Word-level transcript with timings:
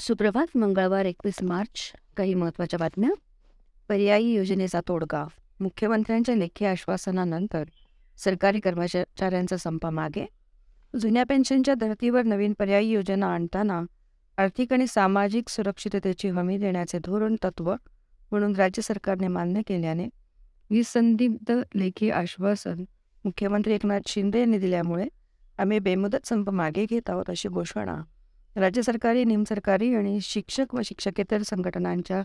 सुप्रभात 0.00 0.56
मंगळवार 0.56 1.04
एकवीस 1.04 1.42
मार्च. 1.42 1.92
काही 2.16 2.34
महत्त्वाच्या 2.34 2.78
बातम्या? 2.78 3.10
पर्यायी 3.88 4.32
योजनेचा 4.34 4.80
तोडगा. 4.88 5.24
मुख्यमंत्र्यांच्या 5.60 6.34
लेखी 6.34 6.64
आश्वासनानंतर 6.64 7.64
सरकारी 8.18 8.60
कर्मचाऱ्यांचा 8.60 9.56
संप 9.56 9.86
मागे. 9.86 10.26
जुन्या 11.00 11.24
पेन्शनच्या 11.24 11.74
धर्तीवर 11.74 12.22
नवीन 12.22 12.52
पर्यायी 12.58 12.90
योजना 12.90 13.26
आणताना 13.26 13.82
आर्थिक 14.38 14.72
आणि 14.72 14.86
सामाजिक 14.86 15.48
सुरक्षिततेची 15.48 16.28
हमी 16.28 16.58
देण्याचे 16.58 16.98
धोरण 16.98 17.36
तत्व 17.44 17.74
म्हणून 18.30 18.56
राज्य 18.56 18.82
सरकारने 18.82 19.28
मान्य 19.28 19.62
केल्याने 19.66 20.08
विसंदिग्ध 20.70 21.52
लेखी 21.74 22.10
आश्वासन 22.10 22.84
मुख्यमंत्री 23.24 23.74
एकनाथ 23.74 24.00
शिंदे 24.06 24.38
यांनी 24.38 24.58
दिल्यामुळे 24.58 25.08
आम्ही 25.58 25.78
बेमुदत 25.78 26.26
संप 26.26 26.50
मागे 26.50 26.86
घेत 26.90 27.10
आहोत 27.10 27.30
अशी 27.30 27.48
घोषणा 27.48 28.02
राज्य 28.56 28.82
सरकारी 28.82 29.24
निमसरकारी 29.24 29.94
आणि 29.94 30.18
शिक्षक 30.22 30.74
व 30.74 30.80
शिक्षकेतर 30.84 31.42
संघटनांच्या 31.42 32.22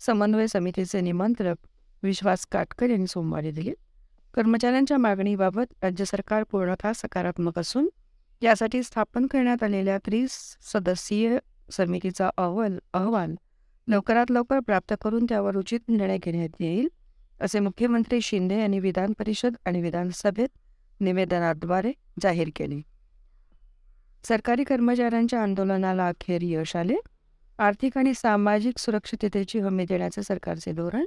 समन्वय 0.00 0.46
समितीचे 0.46 1.00
निमंत्रक 1.00 1.56
विश्वास 2.02 2.46
काटकर 2.46 2.90
यांनी 2.90 3.06
सोमवारी 3.06 3.50
दिले. 3.50 3.72
कर्मचाऱ्यांच्या 4.34 4.98
मागणीबाबत 4.98 5.72
राज्य 5.82 6.04
सरकार 6.04 6.42
पूर्णतः 6.42 6.92
सकारात्मक 6.94 7.58
असून 7.58 7.88
यासाठी 8.42 8.82
स्थापन 8.82 9.26
करण्यात 9.26 9.62
आलेल्या 9.62 9.98
त्रिसदस्यीय 9.98 11.38
समितीचा 11.72 12.30
अहवाल 12.36 12.78
अहवाल 12.94 13.34
लवकरात 13.88 14.30
लवकर 14.30 14.60
प्राप्त 14.60 14.94
करून 15.02 15.24
त्यावर 15.24 15.56
उचित 15.56 15.80
निर्णय 15.88 16.18
घेण्यात 16.18 16.60
येईल 16.60 16.88
असे 17.40 17.60
मुख्यमंत्री 17.60 18.20
शिंदे 18.20 18.60
यांनी 18.60 18.78
विधान 18.78 19.12
परिषद 19.18 19.56
आणि 19.64 19.82
विधानसभेत 19.82 20.48
निवेदनाद्वारे 21.00 21.92
जाहीर 22.22 22.50
केले. 22.56 22.80
सरकारी 24.24 24.64
कर्मचाऱ्यांच्या 24.64 25.42
आंदोलनाला 25.42 26.08
अखेर 26.08 26.40
यश 26.42 26.76
आले. 26.76 26.96
आर्थिक 27.58 27.98
आणि 27.98 28.14
सामाजिक 28.14 28.78
सुरक्षिततेची 28.78 29.58
हमी 29.58 29.84
देण्याचे 29.88 30.22
सरकारचे 30.22 30.72
धोरण. 30.72 31.04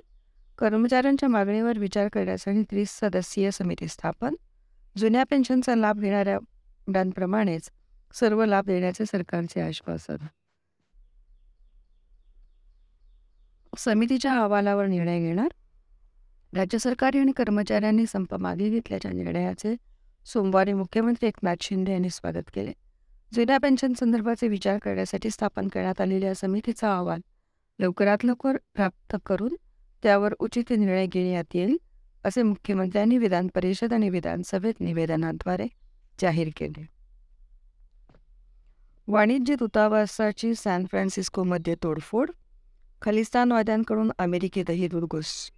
कर्मचाऱ्यांच्या 0.58 1.30
मागणीवर 1.30 1.80
विचार 1.80 2.08
करण्यासाठी 2.08 2.64
त्रिसदस्यीय 2.64 3.52
समिती 3.52 3.88
स्थापन. 3.88 4.36
जुन्या 4.98 5.23
पेन्शनचा 5.23 5.76
लाभ 5.76 6.00
घेणाऱ्यांप्रमाणेच 6.00 7.70
सर्व 8.14 8.45
लाभ 8.45 8.66
देण्याचे 8.66 9.06
सरकारचे 9.06 9.62
आश्वासन. 9.62 10.18
समितीच्या 13.78 14.34
अहवालावर 14.34 14.86
निर्णय 14.86 15.20
घेणार. 15.20 15.48
राज्य 16.53 16.78
सरकारी 16.78 17.20
आणि 17.20 17.31
कर्मचाऱ्यांनी 17.31 18.06
संप 18.06 18.36
मागे 18.36 18.70
घेतल्याच्या 18.70 19.12
निर्णयाचे 19.12 19.75
सोमवारी 20.25 20.73
मुख्यमंत्री 20.73 21.28
एकनाथ 21.28 21.56
शिंदे 21.62 21.92
यांनी 21.92 22.09
स्वागत 22.09 22.52
केले. 22.53 22.72
जुन्या 23.34 23.58
पेन्शन 23.58 23.94
संदर्भाचे 23.94 24.48
विचार 24.48 24.78
करण्यासाठी 24.78 25.30
स्थापन 25.30 25.68
करण्यात 25.68 26.02
आलेल्या 26.02 26.34
समितीचा 26.36 26.94
अहवाल 26.94 27.20
लवकरात 27.80 28.26
लवकर 28.26 28.58
प्राप्त 28.74 29.16
करून 29.26 29.56
त्यावर 30.04 30.34
उचित 30.40 30.64
निर्णय 30.70 31.06
घेण्यात 31.06 31.56
येईल 31.56 31.78
असे 32.26 32.44
मुख्यमंत्र्यांनी 32.44 33.18
विधान 33.18 33.48
परिषद 33.48 33.94
आणि 33.94 34.09
विधानसभेत 34.09 34.74
निवेदनाद्वारे 34.80 35.68
जाहीर 36.22 36.50
केले. 36.58 36.86
वाणिज्य 39.08 39.56
दूतावासाची 39.56 40.54
सॅन 40.56 40.86
फ्रान्सिस्कोमध्ये 40.86 41.76
तोडफोड 41.84 42.32
खलिस्तानवाद्यांकडून 43.02 44.12
अमेरिकेतही 44.20 44.88
दुर्घुस 44.88 45.52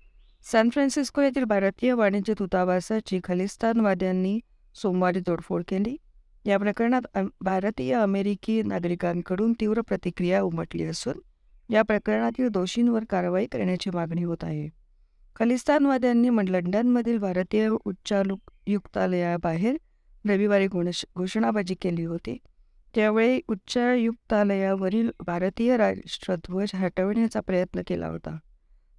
सॅन 0.52 0.70
फ्रान्सिस्को 0.70 1.22
येथील 1.22 1.44
भारतीय 1.44 1.94
वाणिज्य 1.94 2.34
दूतावासाची 2.34 3.20
खलिस्तानवाद्यांनी 3.24 4.40
सोमवारी 4.76 5.20
तोडफोड 5.20 5.64
केली. 5.68 5.96
या 6.46 6.58
प्रकरणात 6.58 7.18
भारतीय 7.42 7.94
अमेरिकी 7.94 8.62
नागरिकांकडून 8.62 9.54
तीव्र 9.54 9.82
प्रतिक्रिया 9.82 10.42
उमटली 10.42 10.84
असून 10.84 11.20
या 11.74 11.82
प्रकरणातील 11.82 12.48
दोषींवर 12.48 13.04
कारवाई 13.10 13.46
करण्याची 13.46 13.90
मागणी 13.90 14.24
होत 14.24 14.44
आहे. 14.44 14.70
खलिस्तानवाद्यांनी 15.36 16.30
लंडनमधील 16.54 17.18
भारतीय 17.18 17.70
उच्चायुक्तालयाबाहेर 17.86 19.78
रविवारी 20.30 20.68
घोषणाबाजी 20.68 21.76
केली 21.82 22.04
होती. 22.04 22.38
त्यावेळी 22.96 23.40
उच्चायुक्तालयावरील 23.48 25.10
भारतीय 25.26 25.78
राष्ट्रध्वज 25.78 26.72
हटवण्याचा 26.74 27.40
प्रयत्न 27.40 27.82
केला 27.88 28.08
होता. 28.08 28.38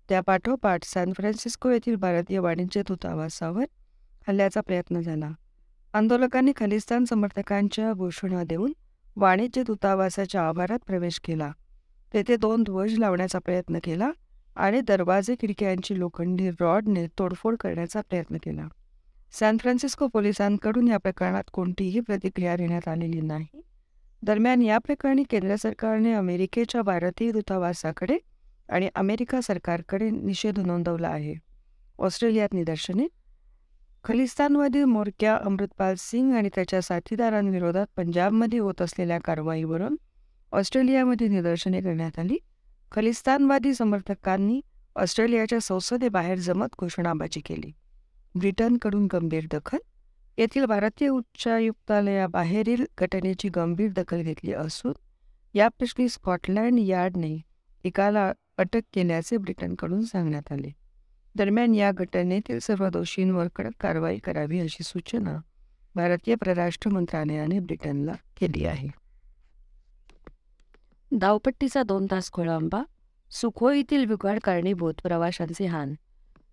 त्यापाठोपाठ 0.08 0.84
सॅन 0.84 1.12
फ्रान्सिस्को 1.12 1.70
येथील 1.70 1.94
भारतीय 1.94 2.38
वाणिज्य 2.38 2.82
दूतावासावर 2.88 3.64
हल्ल्याचा 4.28 4.60
प्रयत्न 4.60 5.00
झाला. 5.00 5.30
आंदोलकांनी 5.94 6.52
खलिस्तान 6.56 7.04
समर्थकांच्या 7.04 7.92
घोषणा 7.92 8.42
देऊन 8.44 8.72
वाणिज्य 9.16 9.62
दूतावासाच्या 9.62 10.42
आवारात 10.42 10.78
प्रवेश 10.86 11.20
केला. 11.20 11.52
तेथे 12.14 12.36
दोन 12.36 12.62
ध्वज 12.62 12.98
लावण्याचा 12.98 13.38
प्रयत्न 13.38 13.78
केला 13.84 14.10
आणि 14.56 14.80
दरवाजे 14.80 15.34
खिडक्यांची 15.34 15.98
लोखंडी 15.98 16.50
रॉडने 16.50 17.06
तोडफोड 17.06 17.56
करण्याचा 17.56 18.00
प्रयत्न 18.00 18.36
केला. 18.36 18.68
सॅन 19.32 19.56
फ्रान्सिस्को 19.56 20.06
पोलिसांकडून 20.06 20.88
या 20.88 20.96
प्रकरणात 20.96 21.44
कोणतीही 21.52 22.00
प्रतिक्रिया 22.00 22.56
देण्यात 22.56 22.88
आलेली 22.88 23.20
नाही. 23.20 23.46
दरम्यान 24.22 24.62
या 24.62 24.78
प्रकरणी 24.78 25.22
केंद्र 25.30 25.56
सरकारने 25.56 26.12
अमेरिकेच्या 26.12 26.82
भारतीय 26.82 27.32
दूतावासाकडे 27.32 28.18
आणि 28.68 28.88
अमेरिका 28.94 29.40
सरकारकडे 29.40 30.10
निषेध 30.10 30.58
नोंदवला 30.58 31.08
आहे. 31.08 31.34
ऑस्ट्रेलियात 31.98 32.48
निदर्शने 32.52 33.06
खलिस्तानवादी 34.04 34.82
मोरक्या 34.84 35.34
अमृतपाल 35.36 35.94
सिंग 35.98 36.32
आणि 36.32 36.48
त्याच्या 36.54 36.80
साथीदारांविरोधात 36.82 37.86
पंजाबमध्ये 37.96 38.58
होत 38.58 38.82
असलेल्या 38.82 39.18
कारवाईवरून 39.24 39.96
ऑस्ट्रेलियामध्ये 40.52 41.28
निदर्शने 41.28 41.80
करण्यात 41.80 42.18
आली. 42.18 42.36
खलिस्तानवादी 42.92 43.74
समर्थकांनी 43.74 44.60
ऑस्ट्रेलियाच्या 44.96 45.60
संसदेबाहेर 45.60 46.38
जमत 46.38 46.76
घोषणाबाजी 46.78 47.40
केली. 47.40 47.72
ब्रिटनकडून 48.34 49.08
गंभीर 49.12 49.46
दखल 49.52 49.78
येथील 50.38 50.64
भारतीय 50.64 51.08
उच्चायुक्तालयाबाहेरील 51.08 52.84
घटनेची 52.98 53.48
गंभीर 53.48 53.90
दखल 53.96 54.22
घेतली 54.22 54.52
असून 54.52 54.92
या 55.54 55.68
प्रश्नी 55.68 56.08
स्कॉटलँड 56.08 56.78
यार्डने 56.78 57.36
एकाला 57.84 58.32
अटक 58.58 58.80
केल्याचे 58.94 59.36
ब्रिटनकडून 59.36 60.02
सांगण्यात 60.02 60.52
आले. 60.52 60.83
दरम्यान 61.36 61.74
या 61.74 61.92
घटनेतील 61.92 62.58
सर्व 62.58 62.88
दोषींवर 62.88 63.48
कडक 63.56 63.72
कारवाई 63.80 64.18
करावी 64.18 64.60
अशी 64.60 64.84
सूचना 64.84 65.36
भारतीय 65.94 66.34
परराष्ट्र 66.34 66.90
मंत्रालयाने 66.90 67.58
ब्रिटनला 67.58 68.12
केली 68.40 68.64
आहे. 68.64 68.88
धावपट्टीचा 71.12 71.82
दोन 71.82 72.06
तास 72.10 72.30
खोळंबा 72.32 72.82
सुखोईतील 73.30 74.04
बिघाड 74.04 74.38
कारणीभूत 74.38 74.94
प्रवाशांचे 75.02 75.66
हान. 75.66 75.94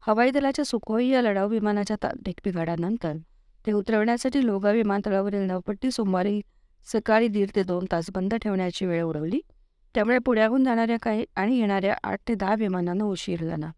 हवाई 0.07 0.31
दलाच्या 0.31 0.65
सुखोई 0.65 1.07
या 1.07 1.21
लढाऊ 1.21 1.49
विमानाच्या 1.49 1.97
तांत्रिक 2.03 2.35
बिघाडानंतर 2.43 3.17
ते 3.65 3.71
उतरवण्यासाठी 3.71 4.45
लोगा 4.45 4.71
विमानतळावरील 4.71 5.47
धावपट्टी 5.47 5.91
सोमवारी 5.91 6.41
सकाळी 6.87 7.27
दीड 7.27 7.49
ते 7.55 7.63
दोन 7.63 7.85
तास 7.91 8.09
बंद 8.15 8.33
ठेवण्याची 8.33 8.85
वेळ 8.85 9.03
उडवली 9.03 9.39
त्यामुळे 9.95 10.17
पुण्याहून 10.17 10.63
जाणाऱ्या 10.63 10.97
काही 11.03 11.25
आणि 11.35 11.59
येणाऱ्या 11.59 11.95
आठ 12.03 12.19
ते 12.27 12.35
दहा 12.35 12.55
विमानांना 12.55 13.03
उशीर 13.03 13.43
झाला. 13.43 13.71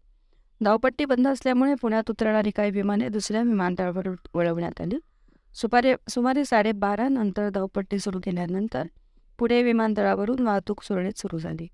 धावपट्टी 0.64 1.04
बंद 1.04 1.28
असल्यामुळे 1.28 1.74
पुण्यात 1.74 2.10
उतरणारी 2.10 2.50
काही 2.50 2.70
विमाने 2.70 3.08
दुसऱ्या 3.08 3.42
विमानतळावर 3.42 4.08
वळवण्यात 4.34 4.80
आली. 4.80 4.98
सुपारे 5.54 5.94
सुमारे 6.08 6.44
साडेबारा 6.44 7.08
नंतर 7.08 7.48
धावपट्टी 7.48 7.98
सुरू 7.98 8.20
केल्यानंतर 8.24 8.86
पुणे 9.38 9.62
विमानतळावरून 9.62 10.40
वाहतूक 10.40 10.82
सुरळीत 10.82 11.18
सुरू 11.18 11.38
झाली. 11.38 11.66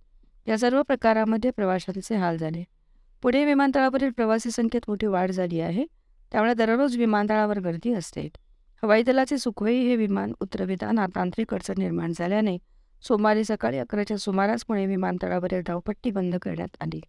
या 0.48 0.58
सर्व 0.58 0.82
प्रकारामध्ये 0.82 1.50
प्रवाशांचे 1.50 2.16
हाल 2.16 2.36
झाले. 2.36 2.64
पुणे 3.22 3.44
विमानतळावरील 3.44 4.10
प्रवासी 4.10 4.50
संख्येत 4.50 4.82
मोठी 4.88 5.06
वाढ 5.06 5.30
झाली 5.30 5.60
आहे. 5.60 5.84
त्यामुळे 6.32 6.54
दररोज 6.54 6.96
विमानतळावर 6.96 7.60
गर्दी 7.60 7.92
असते. 7.92 8.28
हवाई 8.82 9.02
दलाचे 9.02 9.38
सुखवेई 9.38 9.88
हे 9.88 9.96
विमान 9.96 10.32
उतरविताना 10.40 11.06
तांत्रिक 11.06 11.54
अडचण 11.54 11.74
निर्माण 11.78 12.12
झाल्याने 12.16 12.58
सोमवारी 13.02 13.44
सकाळी 13.44 13.78
अकराच्या 13.78 14.16
सुमारास 14.16 14.65
पुणे 14.65 14.86
विमानतळावरील 14.86 15.62
धावपट्टी 15.66 16.10
बंद 16.10 16.36
करण्यात 16.42 16.76
आली. 16.80 17.00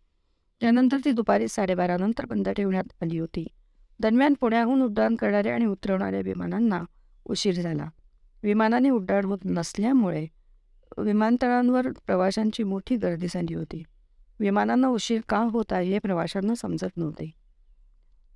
त्यानंतर 0.61 0.97
ती 1.05 1.11
दुपारी 1.11 1.47
साडेबारानंतर 1.47 2.25
बंद 2.25 2.49
ठेवण्यात 2.49 3.03
आली 3.03 3.17
होती. 3.17 3.47
दरम्यान 3.99 4.33
पुण्याहून 4.33 4.81
उड्डाण 4.81 5.15
करणाऱ्या 5.15 5.53
आणि 5.53 5.65
उतरवणाऱ्या 5.65 6.19
विमानांना 6.19 6.81
उशीर 7.25 7.53
झाला. 7.53 7.89
विमानाने 8.43 8.89
उड्डाण 8.89 9.25
होत 9.25 9.39
नसल्यामुळे 9.45 10.27
विमानतळांवर 10.97 11.87
प्रवाशांची 12.05 12.63
मोठी 12.63 12.95
गर्दी 12.95 13.27
झाली 13.29 13.53
होती. 13.53 13.83
विमानांना 14.39 14.87
उशीर 14.87 15.21
का 15.29 15.37
होत 15.37 15.73
आहे 15.73 15.87
हे 15.87 15.99
प्रवाशांना 15.99 16.55
समजत 16.55 16.97
नव्हते. 16.97 17.31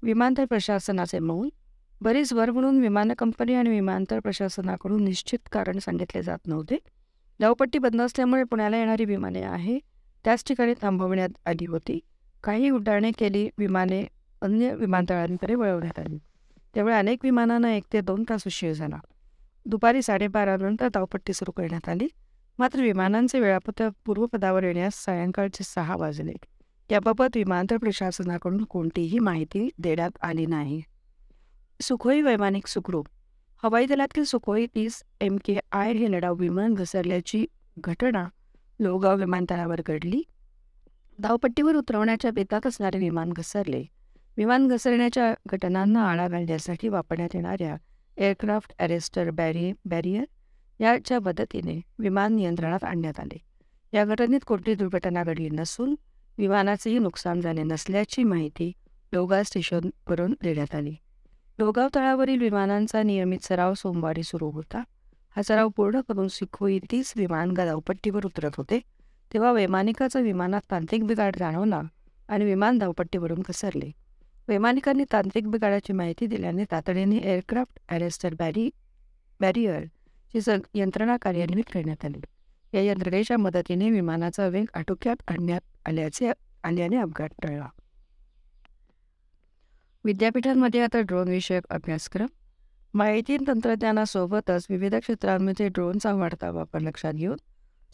विमानतळ 0.03 0.45
प्रशासनाचे 0.45 1.19
मौन 1.19 1.49
बरीच 2.01 2.33
वर 2.33 2.51
म्हणून 2.51 2.79
विमान 2.79 3.11
कंपनी 3.11 3.53
आणि 3.53 3.69
विमानतळ 3.69 4.19
प्रशासनाकडून 4.19 5.03
निश्चित 5.03 5.39
कारण 5.51 5.79
सांगितले 5.79 6.23
जात 6.23 6.47
नव्हते. 6.47 6.77
धावपट्टी 7.39 7.79
बंद 7.79 8.01
असल्यामुळे 8.01 8.43
पुण्याला 8.43 8.77
येणारी 8.77 9.05
विमाने 9.05 9.41
आहे 9.41 9.79
त्याच 10.25 10.43
ठिकाणी 10.47 10.73
थांबवण्यात 10.81 11.29
आली 11.45 11.65
होती. 11.65 11.99
काही 12.45 12.69
उड्डाणे 12.69 13.11
केली 13.11 13.49
विमाने 13.57 14.07
अन्य 14.41 14.75
विमानतळांकडे 14.75 15.55
वळवण्यात 15.55 15.99
आली. 15.99 16.17
त्यामुळे 16.73 16.95
अनेक 16.95 17.19
विमानांना 17.23 17.73
एक 17.73 17.83
ते 17.93 18.01
दोन 18.01 18.23
तास 18.29 18.43
उशीर 18.47 18.73
झाला. 18.73 18.97
दुपारी 19.65 20.01
साडेबारानंतर 20.01 20.87
धावपट्टी 20.87 21.33
सुरू 21.33 21.51
करण्यात 21.51 21.89
आली. 21.89 22.07
मात्र 22.59 22.81
विमानांचे 22.81 23.39
वेळापत्रक 23.39 23.91
पूर्वपदावर 24.05 24.63
येण्यास 24.63 25.05
सायंकाळचे 25.05 25.63
सहा 25.63 25.95
वाजले. 25.95 26.33
याबाबत 26.91 27.25
विमानतळ 27.35 27.77
प्रशासनाकडून 27.77 28.63
कोणतीही 28.63 29.19
माहिती 29.19 29.69
देण्यात 29.77 30.11
आली 30.21 30.45
नाही. 30.45 30.81
सुखोई 31.81 32.21
वैमानिक 32.21 32.67
सुखरूप. 32.67 33.07
हवाई 33.63 33.85
दलातील 33.85 34.23
सुखोई 34.23 34.65
तीस 34.75 35.03
एम 35.21 35.37
के 35.45 35.59
आय 35.71 35.93
हे 35.93 36.11
लढाऊ 36.11 36.35
विमान 36.35 36.73
घसरल्याची 36.73 37.45
घटना 37.77 38.29
लोगाव 38.79 39.17
विमानतळावर 39.17 39.81
घडली. 39.85 40.21
धावपट्टीवर 41.21 41.75
उतरवण्याच्या 41.75 42.31
बेतात 42.31 42.67
असणारे 42.67 42.97
विमान 42.97 43.29
घसरले. 43.29 43.85
विमान 44.37 44.67
घसरण्याच्या 44.67 45.33
घटनांना 45.47 46.09
आळा 46.09 46.27
घालण्यासाठी 46.27 46.87
वापरण्यात 46.87 47.29
येणाऱ्या 47.33 47.75
एअरक्राफ्ट 48.17 48.73
अरेस्टर 48.79 49.29
बॅरिय 49.29 49.73
बॅरियर 49.85 50.23
याच्या 50.79 51.19
मदतीने 51.19 51.81
विमान 51.99 52.35
नियंत्रणात 52.35 52.83
आणण्यात 52.83 53.19
आले. 53.19 53.37
या 53.93 54.05
घटनेत 54.05 54.39
कोणती 54.47 54.75
दुर्घटना 54.75 55.23
घडली 55.23 55.49
नसून 55.49 55.95
विमानाचेही 56.37 56.99
नुकसान 56.99 57.41
झाले 57.41 57.63
नसल्याची 57.63 58.23
माहिती 58.23 58.71
लोगाव 59.13 59.43
स्टेशनवरून 59.43 60.33
देण्यात 60.43 60.75
आली. 60.75 60.95
लोगाव 61.59 61.87
तळावरील 61.95 62.41
विमानांचा 62.41 63.03
नियमित 63.03 63.39
सराव 63.43 63.73
सोमवारी 63.73 64.23
सुरू 64.23 64.49
होता. 64.49 64.83
हा 65.35 65.41
सराव 65.41 65.69
पूर्ण 65.69 66.01
करून 66.01 66.27
सिखोई 66.27 66.79
तीस 66.91 67.13
विमान 67.15 67.53
धावपट्टीवर 67.53 68.25
उतरत 68.25 68.51
होते. 68.57 68.79
तेव्हा 69.33 69.51
वैमानिकाचा 69.51 70.19
विमानात 70.19 70.61
तांत्रिक 70.71 71.03
बिघाड 71.03 71.35
जाणवला 71.39 71.81
आणि 72.27 72.45
विमान 72.45 72.77
धावपट्टीवरून 72.77 73.39
घसरले. 73.49 73.91
वैमानिकांनी 74.47 75.03
तांत्रिक 75.11 75.47
बिघाडाची 75.47 75.93
माहिती 75.93 76.25
दिल्याने 76.25 76.63
तातडीने 76.71 77.17
एअरक्राफ्ट 77.17 77.79
ॲरेस्टर 77.89 78.33
बॅरी 78.33 78.69
बॅरियरची 79.39 80.41
स 80.41 80.49
यंत्रणा 80.73 81.17
कार्यान्वित 81.17 81.63
करण्यात 81.73 82.05
आली. 82.05 82.19
या 82.73 82.81
यंत्रणेच्या 82.81 83.37
मदतीने 83.37 83.89
विमानाचा 83.89 84.47
वेग 84.47 84.65
आटोक्यात 84.73 85.15
आणण्यात 85.27 85.61
आल्याचे 85.85 86.31
आल्याने 86.63 86.97
अपघात 86.97 87.29
टळला. 87.41 87.67
विद्यापीठांमध्ये 90.03 90.81
आता 90.81 91.01
ड्रोन 91.01 91.27
विषयक 91.27 91.63
अभ्यासक्रम. 91.69 92.27
माहिती 92.93 93.37
तंत्रज्ञानासोबतच 93.47 94.67
विविध 94.69 94.95
क्षेत्रांमध्ये 94.95 95.67
ड्रोनचा 95.67 96.13
वाढता 96.13 96.51
वापर 96.51 96.79
लक्षात 96.79 97.13
घेऊन 97.13 97.37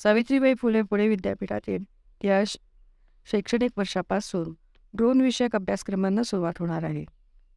सावित्रीबाई 0.04 0.54
फुले 0.54 0.82
पुणे 0.82 1.08
विद्यापीठातील 1.08 1.84
या 2.24 2.44
शैक्षणिक 3.26 3.72
वर्षापासून 3.78 4.54
ड्रोन 4.94 5.22
विषयक 5.22 5.56
अभ्यासक्रमांना 5.56 6.24
सुरुवात 6.24 6.54
होणार 6.60 6.84
आहे. 6.84 7.06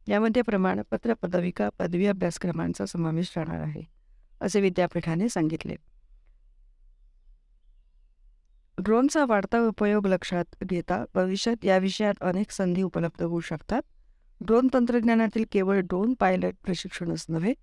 यामध्ये 0.08 0.42
प्रमाणपत्र 0.42 1.14
पदविका 1.14 1.68
पदवी 1.78 2.06
अभ्यासक्रमांचा 2.06 2.86
समावेश 2.86 3.32
राहणार 3.36 3.60
आहे 3.60 3.82
असे 4.40 4.60
विद्यापीठाने 4.60 5.28
सांगितले. 5.28 5.76
ड्रोनचा 8.78 9.24
वाढता 9.24 9.60
उपयोग 9.60 10.06
लक्षात 10.06 10.64
घेता 10.64 11.04
भविष्यात 11.14 11.64
या 11.64 11.78
विषयात 11.78 12.14
अनेक 12.20 12.50
संधी 12.50 12.82
उपलब्ध 12.82 13.22
होऊ 13.22 13.40
शकतात. 13.40 13.82
ड्रोन 14.40 14.68
तंत्रज्ञानातील 14.74 15.44
केवळ 15.52 15.80
ड्रोन 15.80 16.14
पायलट 16.14 16.54
प्रशिक्षणच 16.64 17.26
नव्हे 17.28 17.54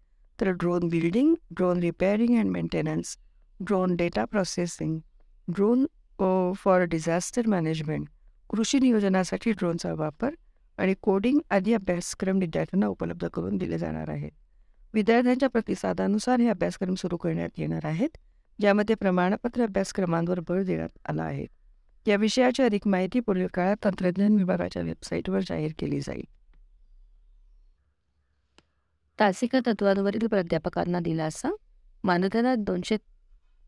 तर 0.42 0.50
drone 0.50 0.88
building 0.88 1.36
drone 1.52 1.80
repairing 1.80 2.38
and 2.38 2.50
maintenance 2.50 3.18
drone 3.62 3.96
data 3.96 4.26
processing 4.26 5.00
drone 5.48 5.86
for 6.54 6.84
disaster 6.84 7.48
management 7.48 8.08
कृषी 8.50 8.80
नियोजनासाठी 8.80 9.52
ड्रोनचा 9.52 9.94
वापर 9.94 10.36
आणि 10.78 10.94
कोडिंग 11.02 11.40
आदी 11.50 11.74
अभ्यासक्रम 11.74 12.40
विद्यार्थ्यांना 12.40 12.88
उपलब्ध 12.88 13.28
करून 13.28 13.58
दिले 13.58 13.78
जाणार 13.78 14.10
आहेत. 14.10 14.32
विद्यार्थ्यांच्या 14.94 15.50
प्रतिसादानुसार 15.50 16.40
हे 16.40 16.50
अभ्यासक्रम 16.50 16.96
सुरू 16.96 17.18
करण्यात 17.18 17.50
येणार 17.58 17.86
आहेत 17.86 18.18
ज्यामध्ये 18.60 18.96
प्रमाणपत्र 18.96 19.64
अभ्यासक्रमांवर 19.64 20.40
भर 20.40 20.62
देण्यात 20.64 20.98
आला 21.10 21.24
आहे. 21.24 21.46
या 22.08 22.16
विषयाची 22.16 22.64
अधिक 22.64 22.88
माहिती 22.88 23.20
पुढील 23.20 23.48
काळात 23.48 23.76
तंत्रज्ञान 23.84 24.36
विभागाच्या 24.36 24.82
वेबसाईटवर 24.82 25.40
जाहीर 25.40 25.72
केली 25.80 26.00
जाईल. 26.00 26.26
तासिका 29.20 29.60
तत्वांवरील 29.68 30.28
प्राध्यापकांना 30.28 31.00
दिलासा 31.00 31.50
मानधनात 32.04 32.58
दोनशे 32.58 32.98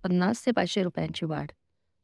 पन्नास 0.04 0.46
ते 0.46 0.52
पाचशे 0.52 0.84
रुपयांची 0.84 1.26
वाढ. 1.26 1.48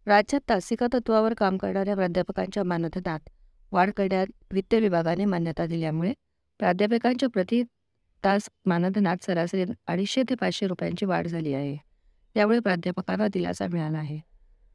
राज्यात 0.07 0.41
तासिका 0.49 0.87
तत्वावर 0.93 1.33
काम 1.33 1.57
करणाऱ्या 1.57 1.95
प्राध्यापकांच्या 1.95 2.63
मानधनात 2.63 3.29
वाढ 3.71 3.89
करण्यात 3.97 4.27
वित्त 4.51 4.73
विभागाने 4.73 5.25
मान्यता 5.25 5.65
दिल्यामुळे 5.65 6.13
प्राध्यापकांच्या 6.59 7.29
प्रति 7.29 7.61
तास 8.23 8.49
मानधनात 8.65 9.23
सरासरी 9.23 9.65
अडीचशे 9.87 10.23
ते 10.29 10.35
पाचशे 10.35 10.67
रुपयांची 10.67 11.05
वाढ 11.05 11.27
झाली 11.27 11.53
आहे. 11.53 11.77
त्यामुळे 12.35 12.59
प्राध्यापकांना 12.59 13.27
दिलासा 13.27 13.67
मिळाला 13.67 13.97
आहे. 13.97 14.19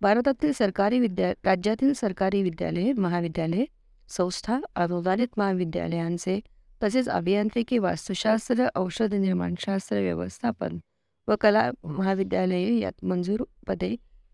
भारतातील 0.00 0.52
सरकारी 0.52 0.98
विद्या 1.00 1.32
राज्यातील 1.44 1.92
सरकारी 1.92 2.42
विद्यालये 2.42 2.92
महाविद्यालये 2.92 3.64
संस्था 4.08 4.58
अनुदानित 4.76 5.28
महाविद्यालयांचे 5.36 6.40
तसेच 6.82 7.08
अभियांत्रिकी 7.08 7.78
वास्तुशास्त्र 7.78 8.66
औषध 8.76 9.14
निर्माणशास्त्र 9.14 10.00
व्यवस्थापन 10.00 10.78
व 11.28 11.34
कला 11.40 11.70
महाविद्यालये 11.84 12.78
यात 12.78 13.04
मंजूर 13.04 13.44
पदे 13.68 13.88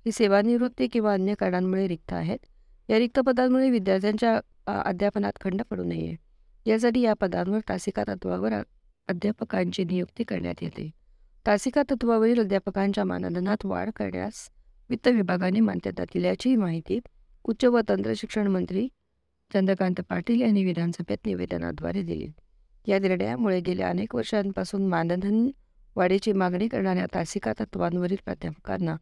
ही 0.07 0.13
सेवानिवृत्ती 0.13 0.87
किंवा 0.87 1.13
अन्य 1.15 1.35
कारणांमुळे 1.35 1.87
रिक्त 1.89 2.13
आहेत. 2.13 2.39
या 2.89 2.99
रिक्त 2.99 3.19
पदांमुळे 3.21 3.71
विद्यार्थ्यांच्या 3.71 4.39
अध्यापनात 4.67 5.33
खंड 5.41 5.63
पडू 5.71 5.85
नये. 5.85 6.15
यासाठी 6.67 7.01
या 7.01 7.13
पदांवर 7.15 7.59
तासिका 7.69 8.05
तत्वावर 8.09 8.53
अध्यापकांची 9.09 9.85
नियुक्ती 9.85 10.25
करण्यात 10.25 10.63
येते. 10.63 10.91
तासिका 11.47 11.83
तत्वावरील 11.91 12.41
अध्यापकांच्या 12.41 13.05
मानधनात 13.05 13.65
वाढ 13.65 13.91
करण्यास 13.97 14.49
वित्त 14.91 15.09
विभागाने 15.09 15.61
मान्यता 15.61 16.05
दिल्याची 16.05 16.57
माहिती 16.57 16.99
उच्च 17.45 17.65
व 17.65 17.81
तंत्र 17.89 18.13
शिक्षण 18.17 18.47
मंत्री 18.47 18.89
चंद्रकांत 19.55 20.01
पाटील 20.09 20.41
यांनी 20.41 20.65
विधानसभेत 20.65 21.27
निवेदनाद्वारे 21.27 22.03
दिली. 22.03 22.29
या 22.87 22.99
निर्णयामुळे 22.99 23.61
गेल्या 23.61 23.89
अनेक 23.89 24.15
वर्षांपासून 24.15 24.87
मानधन 24.87 25.51
वाढीची 25.97 26.33
मागणी 26.33 26.69
करणाऱ्या 26.69 27.07
तासिका 27.15 27.53
तत्वांवरील 27.61 28.17
प्राध्यापकांना 28.25 28.97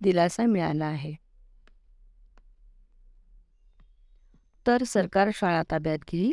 दिलासा 0.00 0.46
मिळाला 0.46 0.86
आहे. 0.86 1.14
तर 4.66 4.82
सरकार 4.82 5.30
शाळा 5.34 5.62
ताब्यात 5.70 5.98
घेईल? 6.12 6.32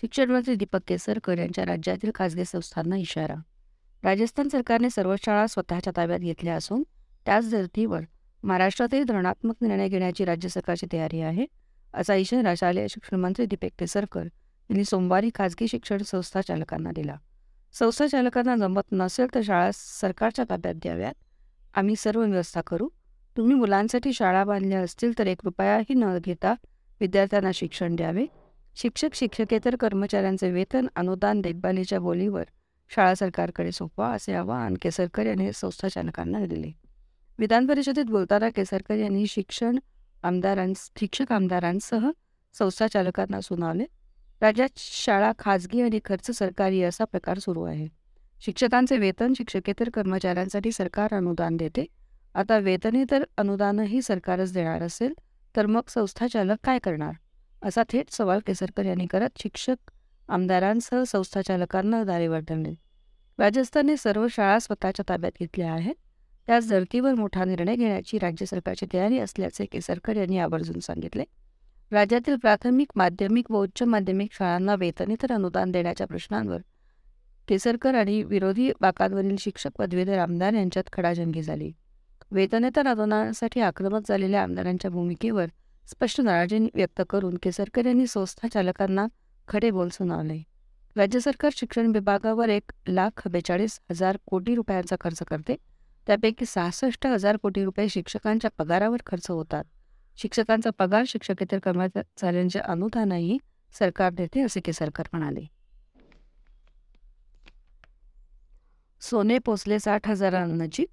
शिक्षण 0.00 0.30
मंत्री 0.30 0.54
दीपक 0.54 0.80
केसरकर 0.86 1.38
यांच्या 1.38 1.64
राज्यातील 1.64 2.10
खासगी 2.14 2.44
संस्थांना 2.44 2.96
इशारा. 2.96 3.34
राजस्थान 4.02 4.48
सरकारने 4.48 4.90
सर्व 4.90 5.14
शाळा 5.16 5.46
स्वतःच्या 5.46 5.92
ताब्यात 5.96 6.20
घेतल्या 6.20 6.54
असून 6.54 6.82
त्याच 7.26 7.50
धर्तीवर 7.50 8.00
महाराष्ट्रातही 8.42 9.02
धरणात्मक 9.02 9.54
निर्णय 9.60 9.88
घेण्याची 9.88 10.24
राज्य 10.24 10.48
सरकारची 10.48 10.86
तयारी 10.92 11.20
आहे 11.20 11.46
असा 11.94 12.14
इशारा 12.14 12.54
शालेय 12.54 12.88
शिक्षण 12.88 13.16
मंत्री 13.16 13.46
दीपक 13.46 13.68
केसरकर 13.78 14.24
यांनी 14.70 14.84
सोमवारी 14.84 15.30
खाजगी 15.34 15.68
शिक्षण 15.68 16.02
संस्था 16.02 16.40
चालकांना 16.40 16.90
दिला. 16.92 17.16
संस्था 17.78 18.06
चालकांना 18.06 18.56
जमत 18.56 18.82
नसेल 18.92 19.26
तर 19.34 19.40
शाळा 19.42 19.70
सरकारच्या 19.74 20.44
ताब्यात 20.50 20.74
द्याव्यात 20.74 21.14
आम्ही 21.74 21.96
सर्व 21.96 22.20
व्यवस्था 22.20 22.60
करू. 22.60 22.88
तुम्ही 23.36 23.56
मुलांसाठी 23.56 24.12
शाळा 24.12 24.44
बांधल्या 24.44 24.80
असतील 24.80 25.18
तर 25.18 25.26
एक 25.26 25.40
रुपयाही 25.44 25.94
न 25.94 26.18
घेता 26.18 26.54
विद्यार्थ्यांना 27.00 27.50
शिक्षण 27.54 27.96
द्यावे. 27.96 28.26
शिक्षक 28.76 29.14
शिक्षकेतर 29.14 29.76
कर्मचाऱ्यांचे 29.76 30.50
वेतन 30.50 30.86
अनुदान 30.96 31.40
देखभालीच्या 31.40 32.00
बोलीवर 32.00 32.44
शाळा 32.94 33.14
सरकारकडे 33.14 33.72
सोपवा 33.72 34.08
असे 34.08 34.34
आवाहन 34.34 34.74
केसरकर 34.82 35.26
यांनी 35.26 35.50
संस्था 35.52 35.88
चालकांना 35.88 36.44
दिले. 36.46 36.70
विधान 37.38 37.66
परिषदेत 37.66 38.04
बोलताना 38.04 38.48
केसरकर 38.48 38.96
यांनी 38.96 39.26
शिक्षण 39.26 39.78
आमदारां 40.22 40.72
शिक्षक 40.76 41.32
आमदारांसह 41.32 42.10
संस्था 42.54 42.86
चालकांना 42.86 43.40
सुनावले. 43.40 43.84
राज्यात 44.42 44.68
शाळा 44.76 45.32
खाजगी 45.38 45.80
आणि 45.82 46.00
खर्च 46.04 46.30
सरकारी 46.30 46.82
असा 46.82 47.04
प्रकार 47.04 47.38
सुरू 47.38 47.62
आहे. 47.62 47.88
शिक्षकांचे 48.44 48.96
वेतन 48.96 49.32
शिक्षकेतर 49.32 49.88
कर्मचाऱ्यांसाठी 49.90 50.72
सरकार 50.72 51.14
अनुदान 51.14 51.56
देते. 51.56 51.86
आता 52.34 52.58
वेतनेतर 52.58 53.24
अनुदानही 53.36 54.02
सरकारच 54.02 54.52
देणार 54.52 54.82
असेल 54.82 55.12
तर 55.56 55.66
मग 55.66 55.80
संस्थाचालक 55.88 56.56
काय 56.64 56.78
करणार? 56.78 57.12
असा 57.62 57.82
थेट 57.88 58.10
सवाल 58.10 58.40
केसरकर 58.46 58.84
यांनी 58.84 59.06
करत 59.06 59.40
शिक्षक 59.42 59.90
आमदारांसह 60.28 61.02
संस्थाचालकांना 61.04 62.04
दारेवर 62.04 62.40
धरले. 62.40 62.74
राजस्थानने 63.38 63.96
सर्व 63.96 64.26
शाळा 64.30 64.58
स्वतःच्या 64.58 65.04
ताब्यात 65.08 65.32
घेतल्या 65.40 65.72
आहेत. 65.72 65.94
त्याच 66.46 66.68
धर्तीवर 66.68 67.14
मोठा 67.14 67.44
निर्णय 67.44 67.76
घेण्याची 67.76 68.18
राज्य 68.18 68.46
सरकारची 68.46 68.86
तयारी 68.92 69.18
असल्याचे 69.18 69.64
केसरकर 69.64 70.16
यांनी 70.16 70.38
आवर्जून 70.38 70.80
सांगितले. 70.80 71.24
राज्यातील 71.92 72.36
प्राथमिक 72.36 72.88
माध्यमिक 72.94 73.50
व 73.50 73.62
उच्च 73.62 73.82
माध्यमिक 73.82 74.32
शाळांना 74.32 74.74
वेतनेतर 74.74 75.32
अनुदान 75.32 75.70
देण्याच्या 75.70 76.06
प्रश्नांवर 76.06 76.58
केसरकर 77.48 77.94
आणि 77.94 78.22
विरोधी 78.22 78.72
बाकांवरील 78.80 79.36
शिक्षक 79.38 79.70
पदवीधर 79.78 80.18
आमदार 80.18 80.54
यांच्यात 80.54 80.84
खडाजंगी 80.92 81.42
झाली. 81.42 81.72
वेतनेतर 82.30 82.86
अनुदानासाठी 82.86 83.60
आक्रमक 83.60 84.08
झालेल्या 84.08 84.42
आमदारांच्या 84.42 84.90
भूमिकेवर 84.90 85.46
स्पष्ट 85.90 86.20
नाराजी 86.20 86.68
व्यक्त 86.74 87.02
करून 87.10 87.36
केसरकर 87.42 87.86
यांनी 87.86 88.06
संस्था 88.06 88.48
चालकांना 88.48 89.06
खडे 89.48 89.70
बोल 89.70 89.88
सुनावले. 89.88 90.42
राज्य 90.96 91.20
सरकार 91.20 91.50
शिक्षण 91.56 91.86
विभागावर 91.86 92.48
एक 92.48 92.72
लाख 92.88 93.28
बेचाळीस 93.28 93.80
हजार 93.90 94.18
कोटी 94.26 94.54
रुपयांचा 94.54 94.96
खर्च 95.00 95.18
करते. 95.18 95.56
त्यापैकी 96.06 96.44
सहासष्ट 96.46 97.06
हजार 97.06 97.36
कोटी 97.36 97.64
रुपये 97.64 97.88
शिक्षकांच्या 97.88 98.50
पगारावर 98.58 98.98
खर्च 99.06 99.30
होतात. 99.30 99.64
शिक्षकांचा 100.16 100.70
पगार 100.78 101.04
शिक्षकेतर 101.08 101.58
कर्मचाऱ्यांचे 101.58 102.58
अनुदानही 102.58 103.38
सरकार 103.78 104.12
देते 104.12 104.42
असे 104.42 104.60
केसरकर 104.60 105.08
म्हणाले. 105.12 105.44
सोने 109.00 109.38
पोचले 109.38 109.78
साठ 109.78 110.08
हजारांनजीक 110.08 110.88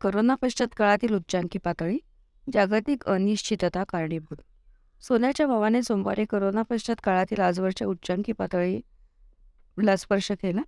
करोना 0.00 0.34
पश्चात 0.34 0.74
काळातील 0.76 1.14
उच्चांकी 1.14 1.58
पातळी 1.58 1.98
जागतिक 2.52 3.04
अनिश्चितता 3.04 3.84
कारणीभूत. 3.84 4.36
सोन्याच्या 5.02 5.46
भावाने 5.46 5.82
सोमवारी 5.82 6.24
करोना 6.24 6.62
पश्चात 6.62 6.96
काळातील 7.04 7.40
आजवरच्या 7.40 7.86
उच्चांकी 7.88 8.32
पातळीला 8.32 9.96
स्पर्श 9.96 10.30
केला. 10.32 10.62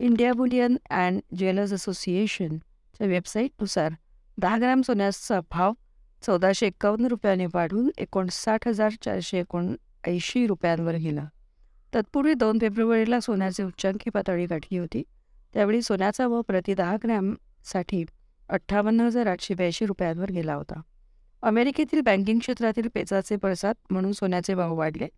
इंडिया 0.00 0.32
बुलियन 0.32 0.76
अँड 0.90 1.20
ज्वेलर्स 1.36 1.72
असोसिएशनच्या 1.72 3.06
वेबसाईटनुसार 3.06 3.92
दहा 4.38 4.56
ग्रॅम 4.56 4.82
सोन्याचा 4.82 5.40
भाव 5.50 5.72
चौदाशे 6.22 6.66
एक्कावन्न 6.66 7.06
रुपयाने 7.06 7.46
वाढून 7.46 7.90
एकोणसाठ 7.98 8.68
हजार 8.68 8.92
चारशे 9.02 9.38
एकोणऐंशी 9.38 10.46
रुपयांवर 10.46 10.94
गेला. 10.94 11.24
तत्पूर्वी 11.94 12.34
दोन 12.34 12.58
फेब्रुवारीला 12.58 13.20
सोन्याची 13.20 13.62
उच्चांकी 13.62 14.10
पातळी 14.10 14.46
गाठली 14.46 14.78
होती. 14.78 15.02
त्यावेळी 15.54 15.82
सोन्याचा 15.82 16.26
व 16.26 16.40
प्रति 16.40 16.74
दहा 16.74 16.96
ग्रॅमसाठी 16.96 18.04
अठ्ठावन्न 18.48 19.00
हजार 19.00 19.26
आठशे 19.26 19.54
ब्याऐंशी 19.54 19.86
रुपयांवर 19.86 20.30
गेला 20.30 20.54
होता. 20.54 20.80
अमेरिकेतील 21.42 22.00
बँकिंग 22.00 22.38
क्षेत्रातील 22.38 22.88
पेचाचे 22.94 23.36
पडसाद 23.36 23.74
म्हणून 23.90 24.12
सोन्याचे 24.12 24.54
भाव 24.54 24.74
वाढले. 24.74 25.08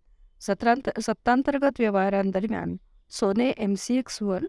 सत्रांत 0.41 0.89
सत्तांतर्गत 0.99 1.79
व्यवहारांदरम्यान 1.79 2.75
सोने 3.09 3.49
एम 3.49 3.73
सी 3.77 3.97
एक्सवर 3.97 4.43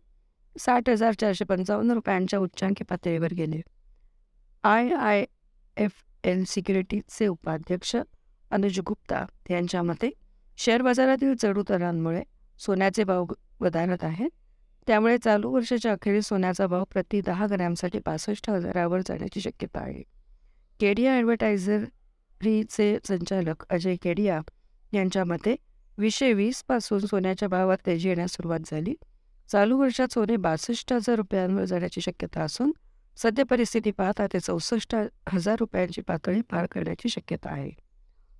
साठ 0.58 0.88
हजार 0.88 1.12
चारशे 1.12 1.44
पंचावन्न 1.44 1.90
रुपयांच्या 1.90 2.38
उच्चांकी 2.38 2.84
पातळीवर 2.84 3.32
गेले. 3.32 3.60
आय 4.64 4.88
आय 4.88 5.24
एफ 5.76 5.92
एल 6.24 6.42
सिक्युरिटीजचे 6.44 7.26
उपाध्यक्ष 7.26 7.96
अनुज 8.50 8.78
गुप्ता 8.80 9.24
यांच्या 9.50 9.82
मते 9.82 10.10
शेअर 10.58 10.82
बाजारातील 10.82 11.34
चढउतारांमुळे 11.34 12.22
सोन्याचे 12.60 13.04
भाव 13.04 13.24
वधारत 13.60 14.04
आहेत. 14.04 14.28
त्यामुळे 14.86 15.16
चालू 15.18 15.50
वर्षाच्या 15.50 15.92
अखेरीस 15.92 16.28
सोन्याचा 16.28 16.66
भाव 16.66 16.84
प्रति 16.84 17.20
दहा 17.20 17.46
ग्रॅमसाठी 17.46 17.98
पासष्ट 17.98 18.50
हजारावर 18.50 19.00
जाण्याची 19.00 19.40
शक्यता 19.40 19.80
आहे. 19.80 20.02
केडिया 20.80 21.14
ॲडव्हर्टायझरीचे 21.16 22.96
संचालक 23.08 23.64
अजय 23.70 23.96
केडिया 24.02 24.40
यांच्या 24.92 25.24
मते 25.24 25.54
वीसशे 25.98 26.32
वीसपासून 26.32 27.06
सोन्याच्या 27.06 27.48
भावात 27.48 27.78
तेजी 27.86 28.08
येण्यास 28.08 28.32
सुरुवात 28.32 28.60
झाली. 28.66 28.94
चालू 29.48 29.78
वर्षात 29.78 30.12
सोने 30.12 30.36
बासष्ट 30.36 30.92
हजार 30.92 31.16
रुपयांवर 31.16 31.64
जाण्याची 31.64 32.00
शक्यता 32.00 32.42
असून 32.42 32.72
सध्या 33.16 33.44
परिस्थिती 33.44 33.90
पाहता 33.90 34.26
ते 34.26 34.40
चौसष्ट 34.40 34.96
हजार 35.28 35.56
रुपयांची 35.60 36.00
पातळी 36.00 36.40
पार 36.40 36.66
करण्याची 36.66 37.08
शक्यता 37.08 37.50
आहे. 37.50 37.70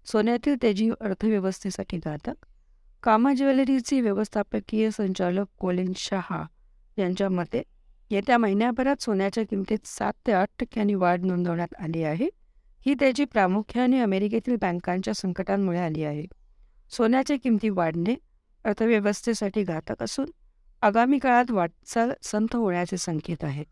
सोन्यातील 0.07 0.57
तेजी 0.63 0.91
अर्थव्यवस्थेसाठी 1.01 1.97
घातक. 1.97 2.47
कामा 3.03 3.35
ज्वेलरीचे 3.35 4.01
व्यवस्थापकीय 4.01 4.91
संचालक 4.91 5.47
कोलिन 5.59 5.93
शहा 5.97 6.45
यांच्या 6.99 7.29
मते 7.29 7.63
येत्या 8.11 8.39
महिन्याभरात 8.39 9.03
सोन्याच्या 9.03 9.45
किमतीत 9.45 9.87
सात 9.87 10.13
ते 10.27 10.33
आठ 10.33 10.49
टक्क्यांनी 10.59 10.95
वाढ 10.95 11.25
नोंदवण्यात 11.25 11.75
आली 11.79 12.03
आहे. 12.03 12.29
ही 12.87 12.95
त्याची 12.95 13.25
प्रामुख्याने 13.25 14.01
अमेरिकेतील 14.01 14.57
बँकांच्या 14.57 15.15
संकटांमुळे 15.15 15.79
आली 15.79 16.05
आहे. 16.05 16.27
सोन्याच्या 16.91 17.37
किमती 17.43 17.69
वाढणे 17.69 18.15
अर्थव्यवस्थेसाठी 18.65 19.63
घातक 19.63 20.03
असून 20.03 20.27
आगामी 20.83 21.19
काळात 21.19 21.51
वाटचाल 21.51 22.13
संथ 22.23 22.57
होण्याचे 22.57 22.97
संकेत 22.97 23.45
आहेत 23.45 23.67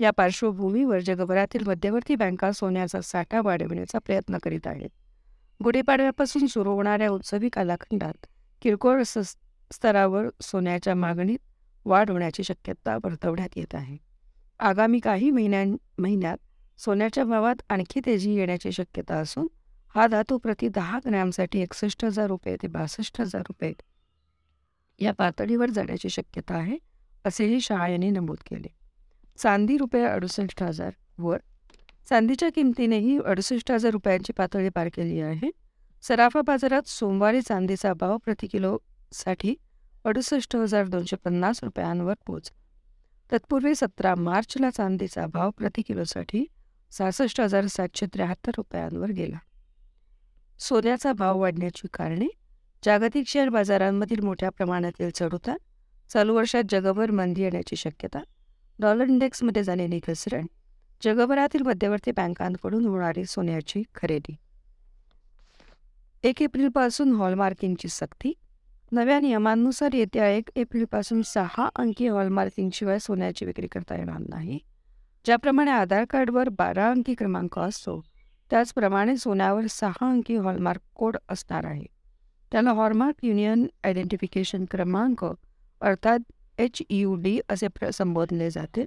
या 0.00 0.10
पार्श्वभूमीवर 0.10 1.00
जगभरातील 1.00 1.66
मध्यवर्ती 1.66 2.14
बँका 2.16 2.50
सोन्याचा 2.52 3.00
साठा 3.00 3.40
वाढविण्याचा 3.40 3.98
प्रयत्न 3.98 4.38
करीत 4.42 4.66
आहेत. 4.66 4.90
गुढीपाडव्यापासून 5.60 6.46
सुरू 6.46 6.72
होणाऱ्या 6.74 7.10
उत्सवी 7.10 7.48
कालाखंडात 7.48 8.26
किरकोळ 8.62 9.02
स्तरावर 9.02 10.28
सोन्याच्या 10.42 10.94
मागणीत 10.94 11.38
वाढ 11.86 12.10
होण्याची 12.10 12.44
शक्यता 12.44 12.96
वर्तवण्यात 12.96 13.56
येत 13.56 13.74
आहे. 13.74 13.96
आगामी 14.60 14.98
काही 14.98 15.30
महिन्यां 15.30 15.74
महिन्यात 15.98 16.38
सोन्याच्या 16.78 17.24
भावात 17.24 17.62
आणखी 17.68 18.00
तेजी 18.06 18.34
येण्याची 18.34 18.72
शक्यता 18.72 19.14
असून 19.14 19.46
हा 19.94 20.06
धातू 20.06 20.38
प्रति 20.38 20.68
दहा 20.68 20.98
ग्रॅमसाठी 21.06 21.60
एकसष्ट 21.60 22.04
हजार 22.04 22.26
रुपये 22.26 22.56
ते 22.62 22.66
बासष्ट 22.66 23.20
हजार 23.20 23.40
रुपये 23.40 23.72
या 25.00 25.12
पातळीवर 25.12 25.70
जाण्याची 25.70 26.08
शक्यता 26.08 26.54
आहे 26.54 26.76
असेही 27.24 27.60
शहा 27.60 27.88
यांनी 27.88 28.10
नमूद 28.10 28.38
केले. 28.46 28.68
चांदी 29.38 29.76
रुपये 29.76 30.04
अडुसष्ट 30.04 30.62
हजार 30.62 30.90
वर 31.18 31.38
चांदीच्या 32.08 32.48
किमतीनेही 32.54 33.18
अडुसष्ट 33.24 33.72
हजार 33.72 33.90
रुपयांची 33.90 34.32
पातळी 34.32 34.68
पार 34.68 34.88
केली 34.88 35.20
आहे. 35.20 35.50
सराफा 36.02 36.40
बाजारात 36.40 36.88
सोमवारी 36.88 37.42
चांदीचा 37.42 37.92
भाव 37.92 38.16
प्रति 38.16 38.46
किलोसाठी 38.46 39.54
अडुसष्ट 40.04 40.56
हजार 40.56 40.86
दोनशे 40.86 41.16
पन्नास 41.16 41.64
रुपयांवर 41.64 42.14
पोच. 42.26 42.50
तत्पूर्वी 43.32 43.74
सतरा 43.74 44.14
मार्चला 44.14 44.70
चांदीचा 44.70 45.26
भाव 45.26 45.50
प्रति 45.50 45.82
किलोसाठी 45.82 46.44
सहासष्ट 46.92 47.40
हजार 47.40 47.66
सातशे 47.66 48.06
त्र्याहत्तर 48.06 48.52
रुपयांवर 48.56 49.10
गेला. 49.10 49.38
सोन्याचा 50.60 51.12
भाव 51.12 51.38
वाढण्याची 51.40 51.88
कारणे 51.94 52.28
जागतिक 52.84 53.28
शेअर 53.28 53.48
बाजारांमधील 53.48 54.20
मोठ्या 54.20 54.50
प्रमाणातील 54.50 55.10
चढउतार 55.14 55.56
चालू 56.10 56.34
वर्षात 56.34 56.62
जगभर 56.70 57.10
मंदी 57.10 57.42
येण्याची 57.42 57.76
शक्यता 57.76 58.20
डॉलर 58.82 59.08
इंडेक्समध्ये 59.08 59.62
झालेली 59.62 60.00
घसरण 60.08 60.46
जगभरातील 61.04 61.62
मध्यवर्ती 61.62 62.10
बँकांकडून 62.10 62.86
होणारी 62.86 63.24
सोन्याची 63.24 63.82
खरेदी. 63.94 64.36
एक 66.22 66.42
एप्रिलपासून 66.42 67.12
हॉलमार्किंगची 67.12 67.88
सक्ती. 67.88 68.32
नव्या 68.92 69.20
नियमांनुसार 69.20 69.92
येत्या 69.94 70.28
एक 70.28 70.50
एप्रिलपासून 70.56 71.22
सहा 71.22 71.68
अंकी 71.76 72.08
हॉलमार्किंगशिवाय 72.08 72.98
सोन्याची 72.98 73.44
विक्री 73.44 73.66
करता 73.66 73.96
येणार 73.96 74.18
नाही. 74.18 74.58
ज्याप्रमाणे 75.24 75.70
आधार 75.70 76.04
कार्डवर 76.10 76.48
बारा 76.48 76.90
अंकी 76.90 77.14
क्रमांक 77.14 77.58
असतो 77.58 78.00
त्याचप्रमाणे 78.50 79.16
सोन्यावर 79.16 79.66
सहा 79.70 80.10
अंकी 80.10 80.36
हॉलमार्क 80.36 80.80
कोड 80.94 81.16
असणार 81.28 81.64
आहे. 81.64 81.86
त्याला 82.52 82.70
हॉलमार्क 82.70 83.24
युनियन 83.24 83.66
आयडेंटिफिकेशन 83.84 84.64
क्रमांक 84.70 85.24
अर्थात 85.80 86.18
एच 86.58 86.82
यू 86.90 87.14
डी 87.14 87.40
असे 87.48 87.68
प्र 87.68 87.90
संबोधले 87.90 88.50
जाते 88.50 88.84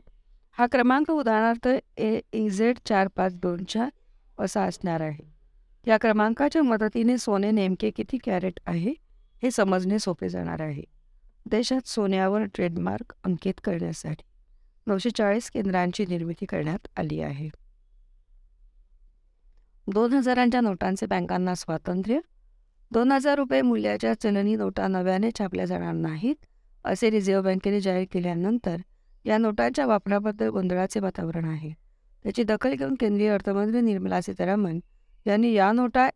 हा 0.52 0.68
क्रमांक 0.68 1.12
उदाहरणार्थ 1.12 1.68
ए 1.98 2.18
e, 2.18 2.22
ई 2.34 2.50
झेड 2.50 2.78
चार 2.86 3.08
पाच 3.08 3.36
दोन 3.36 3.64
चार 3.64 3.90
असा 4.40 4.64
असणार 4.64 5.02
आहे. 5.02 5.32
या 5.88 5.98
क्रमांकाच्या 5.98 6.64
मदतीने 6.64 7.18
सोने 7.18 7.52
नेमके 7.52 7.90
किती 7.90 8.18
कॅरेट 8.18 8.60
आहे 8.66 8.94
हे 9.44 9.52
समजणे 9.52 10.00
सोपे 10.00 10.30
जाणार 10.30 10.62
आहे. 10.62 10.84
देशात 11.46 11.88
सोन्यावर 11.88 12.44
ट्रेडमार्क 12.44 13.14
अंकित 13.24 13.54
करण्यासाठी 13.64 14.24
नऊशे 14.88 15.10
चाळीस 15.10 15.52
केंद्रांची 15.52 16.06
निर्मिती 16.06 16.46
करण्यात 16.46 16.88
आली 16.98 17.22
आहे. 17.22 17.50
दोन 19.94 20.14
हजारांच्या 20.14 20.62
नोटांचे 20.62 21.06
बँकांना 21.06 21.56
स्वातंत्र्य. 21.56 22.20
दोन 22.92 23.12
हजार 23.12 23.36
रुपये 23.36 23.62
मूल्याच्या 23.62 24.14
चलनी 24.14 24.56
नोटा 24.56 24.88
नव्याने 24.88 25.30
छापल्या 25.40 25.66
जाणार 25.66 25.94
नाहीत. 25.94 26.36
असे 26.86 27.10
रिझर्व्ह 27.12 27.42
बँकेने 27.44 27.80
जाहीर 27.82 28.06
केल्यानंतर 28.12 28.78
या 29.26 29.38
नोटांच्या 29.38 29.86
वापराबद्दल 29.86 30.50
गोंधळाचे 30.50 31.00
वातावरण 31.00 31.46
आहे. 31.46 31.72
त्याची 32.26 32.44
दखल 32.44 32.74
घेऊन 32.74 32.94
केंद्रीय 33.00 33.30
अर्थमंत्री 33.30 33.82
निर्मला 33.82 34.22
सीतारामन 34.22 34.80
यांनी 35.26 35.54
या 35.54 35.72
नोटा 35.72 36.10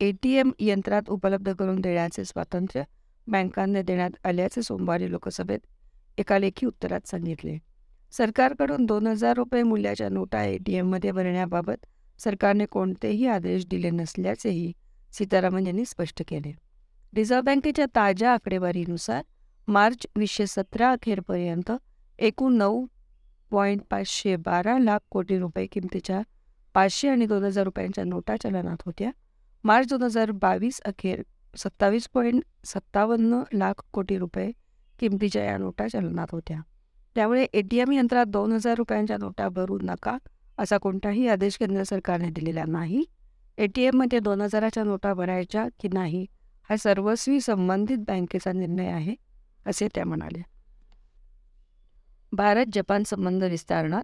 ए 0.00 0.10
टी 0.22 0.32
एम 0.32 0.50
यंत्रात 0.58 1.08
उपलब्ध 1.10 1.52
करून 1.52 1.80
देण्याचे 1.80 2.24
स्वातंत्र्य 2.24 2.82
बँकांना 3.26 3.82
देण्यात 3.82 4.26
आल्याचे 4.26 4.62
सोमवारी 4.62 5.10
लोकसभेत 5.10 5.60
एका 6.18 6.38
लेखी 6.38 6.66
उत्तरात 6.66 7.08
सांगितले. 7.08 7.56
सरकारकडून 8.12 8.84
दोन 8.86 9.06
हजार 9.06 9.36
रुपये 9.36 9.62
मूल्याच्या 9.62 10.08
नोटा 10.08 10.44
ए 10.44 10.56
टी 10.58 10.74
एममध्ये 10.74 11.12
भरण्याबाबत 11.12 11.86
सरकारने 12.20 12.66
कोणतेही 12.66 13.26
आदेश 13.26 13.66
दिले 13.66 13.90
नसल्याचेही 13.90 14.72
सीतारामन 15.12 15.66
यांनी 15.66 15.84
स्पष्ट 15.84 16.22
केले. 16.28 16.52
रिझर्व्ह 17.12 17.42
बँकेच्या 17.44 17.86
ताज्या 17.86 18.32
आकडेवारीनुसार 18.32 19.22
मार्च 19.68 20.06
वीसशे 20.16 20.46
सतरा 20.46 20.90
अखेरपर्यंत 20.92 21.70
एकूण 22.18 22.56
नऊ 22.56 22.84
पॉईंट 23.50 23.80
पाचशे 23.90 24.34
बारा 24.44 24.76
लाख 24.78 24.98
कोटी 25.10 25.38
रुपये 25.38 25.66
किमतीच्या 25.72 26.20
पाचशे 26.74 27.08
आणि 27.08 27.26
दोन 27.26 27.44
हजार 27.44 27.64
रुपयांच्या 27.64 28.04
नोटा 28.04 28.36
चलनात 28.42 28.82
होत्या. 28.86 29.10
मार्च 29.64 29.88
दोन 29.88 30.02
हजार 30.02 30.30
बावीस 30.42 30.80
अखेर 30.86 31.22
सत्तावीस 31.54 32.08
पॉईंट 32.14 32.42
सत्तावन्न 32.66 33.42
लाख 33.52 33.82
कोटी 33.92 34.18
रुपये 34.18 34.50
किमतीच्या 34.98 35.44
या 35.44 35.56
नोटा 35.58 35.88
चलनात 35.88 36.26
होत्या. 36.32 36.60
त्यामुळे 37.16 37.46
ए 37.52 37.62
टी 37.70 37.78
एम 37.80 37.92
यंत्रात 37.92 38.26
दोन 38.26 38.52
हजार 38.52 38.76
रुपयांच्या 38.76 39.16
नोटा 39.18 39.48
भरू 39.48 39.78
नका 39.82 40.16
असा 40.58 40.78
कोणताही 40.78 41.28
आदेश 41.28 41.56
केंद्र 41.58 41.82
सरकारने 41.82 42.30
दिलेला 42.30 42.64
नाही. 42.68 43.04
ए 43.58 43.66
टी 43.66 43.82
एममध्ये 43.82 44.18
दोन 44.20 44.40
हजाराच्या 44.40 44.84
नोटा 44.84 45.12
भरायच्या 45.14 45.66
की 45.80 45.88
नाही 45.92 46.26
हा 46.70 46.76
सर्वस्वी 46.76 47.40
संबंधित 47.40 47.98
बँकेचा 48.08 48.52
निर्णय 48.52 48.88
आहे. 48.88 49.14
असे 49.66 49.88
त्या 49.94 50.04
म्हणाल्या 50.04 50.42
भारत 52.32 52.66
जपान 52.72 53.02
संबंध 53.02 53.44
विस्तारणार? 53.44 54.02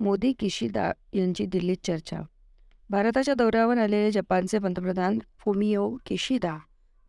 मोदी 0.00 0.32
किशिदा 0.32 0.92
यांची 1.12 1.46
दिल्लीत 1.46 1.76
चर्चा. 1.84 2.20
भारताच्या 2.90 3.34
दौऱ्यावर 3.34 3.78
आलेले 3.78 4.10
जपानचे 4.10 4.58
पंतप्रधान 4.58 5.18
फुमिओ 5.38 5.96
किशिदा 6.06 6.58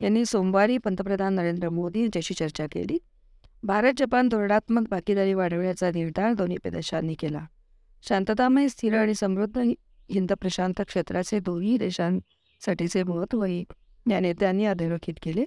यांनी 0.01 0.25
सोमवारी 0.25 0.77
पंतप्रधान 0.77 1.33
नरेंद्र 1.33 1.69
मोदी 1.69 2.01
यांच्याशी 2.01 2.33
चर्चा 2.33 2.65
केली. 2.71 2.97
भारत 3.63 3.93
जपान 3.97 4.29
धोरणात्मक 4.29 4.89
भागीदारी 4.89 5.33
वाढवण्याचा 5.33 5.91
निर्धार 5.95 6.33
दोन्ही 6.33 6.57
देशांनी 6.69 7.13
केला. 7.13 7.45
शांततामय 8.07 8.67
स्थिर 8.67 8.97
आणि 8.97 9.13
समृद्ध 9.13 9.57
हिंद 9.57 10.31
प्रशांत 10.31 10.81
क्षेत्राचे 10.87 11.39
दोन्ही 11.39 11.77
देशांसाठीचे 11.77 13.03
महत्त्वही 13.03 13.63
या 14.11 14.19
नेत्यांनी 14.19 14.65
अधोरेखित 14.65 15.13
केले. 15.21 15.45